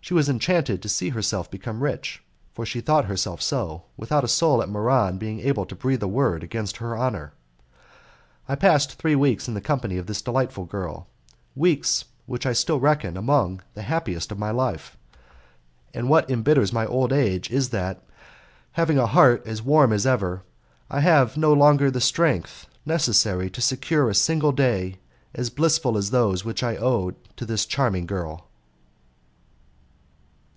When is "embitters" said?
16.30-16.72